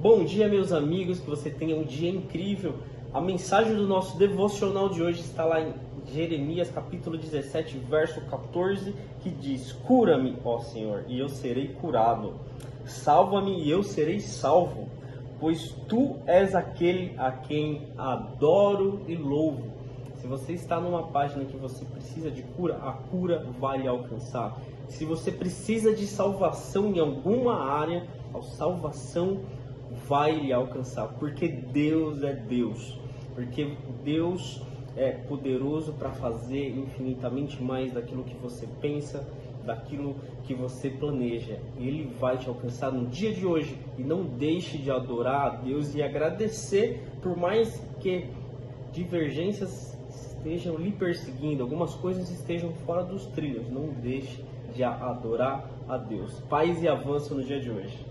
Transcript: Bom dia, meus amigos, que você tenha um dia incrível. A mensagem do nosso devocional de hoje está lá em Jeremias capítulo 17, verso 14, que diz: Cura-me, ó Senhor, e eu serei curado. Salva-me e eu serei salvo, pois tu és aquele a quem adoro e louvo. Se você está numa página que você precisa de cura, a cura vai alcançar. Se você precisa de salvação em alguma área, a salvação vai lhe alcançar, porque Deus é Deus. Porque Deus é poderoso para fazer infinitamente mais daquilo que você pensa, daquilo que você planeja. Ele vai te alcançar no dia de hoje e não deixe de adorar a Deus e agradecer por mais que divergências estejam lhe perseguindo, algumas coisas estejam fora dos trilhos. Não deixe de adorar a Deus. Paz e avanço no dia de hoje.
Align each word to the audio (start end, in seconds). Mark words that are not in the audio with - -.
Bom 0.00 0.22
dia, 0.22 0.46
meus 0.46 0.70
amigos, 0.70 1.18
que 1.18 1.28
você 1.28 1.50
tenha 1.50 1.74
um 1.74 1.82
dia 1.82 2.08
incrível. 2.08 2.76
A 3.12 3.20
mensagem 3.20 3.74
do 3.74 3.84
nosso 3.84 4.16
devocional 4.16 4.88
de 4.88 5.02
hoje 5.02 5.22
está 5.22 5.44
lá 5.44 5.60
em 5.60 5.74
Jeremias 6.06 6.70
capítulo 6.70 7.18
17, 7.18 7.76
verso 7.78 8.20
14, 8.20 8.94
que 9.20 9.28
diz: 9.28 9.72
Cura-me, 9.72 10.36
ó 10.44 10.60
Senhor, 10.60 11.04
e 11.08 11.18
eu 11.18 11.28
serei 11.28 11.66
curado. 11.80 12.34
Salva-me 12.84 13.60
e 13.64 13.68
eu 13.68 13.82
serei 13.82 14.20
salvo, 14.20 14.88
pois 15.40 15.74
tu 15.88 16.14
és 16.26 16.54
aquele 16.54 17.18
a 17.18 17.32
quem 17.32 17.88
adoro 17.98 19.02
e 19.08 19.16
louvo. 19.16 19.64
Se 20.14 20.28
você 20.28 20.52
está 20.52 20.78
numa 20.78 21.08
página 21.08 21.44
que 21.44 21.56
você 21.56 21.84
precisa 21.84 22.30
de 22.30 22.42
cura, 22.42 22.76
a 22.76 22.92
cura 22.92 23.44
vai 23.58 23.84
alcançar. 23.88 24.60
Se 24.86 25.04
você 25.04 25.32
precisa 25.32 25.92
de 25.92 26.06
salvação 26.06 26.94
em 26.94 27.00
alguma 27.00 27.68
área, 27.68 28.06
a 28.32 28.40
salvação 28.42 29.40
vai 30.06 30.32
lhe 30.32 30.52
alcançar, 30.52 31.08
porque 31.18 31.48
Deus 31.48 32.22
é 32.22 32.34
Deus. 32.34 32.98
Porque 33.34 33.76
Deus 34.02 34.62
é 34.96 35.12
poderoso 35.12 35.92
para 35.92 36.10
fazer 36.10 36.70
infinitamente 36.76 37.62
mais 37.62 37.92
daquilo 37.92 38.24
que 38.24 38.36
você 38.36 38.66
pensa, 38.80 39.26
daquilo 39.64 40.16
que 40.44 40.54
você 40.54 40.90
planeja. 40.90 41.60
Ele 41.76 42.12
vai 42.18 42.36
te 42.36 42.48
alcançar 42.48 42.90
no 42.90 43.06
dia 43.06 43.32
de 43.32 43.46
hoje 43.46 43.78
e 43.96 44.02
não 44.02 44.24
deixe 44.24 44.78
de 44.78 44.90
adorar 44.90 45.46
a 45.46 45.50
Deus 45.56 45.94
e 45.94 46.02
agradecer 46.02 47.02
por 47.22 47.36
mais 47.36 47.78
que 48.00 48.28
divergências 48.90 49.96
estejam 50.08 50.76
lhe 50.76 50.90
perseguindo, 50.92 51.62
algumas 51.62 51.94
coisas 51.94 52.30
estejam 52.30 52.72
fora 52.86 53.04
dos 53.04 53.26
trilhos. 53.26 53.68
Não 53.70 53.88
deixe 53.88 54.42
de 54.74 54.82
adorar 54.82 55.70
a 55.88 55.96
Deus. 55.96 56.40
Paz 56.48 56.82
e 56.82 56.88
avanço 56.88 57.34
no 57.34 57.42
dia 57.42 57.60
de 57.60 57.70
hoje. 57.70 58.06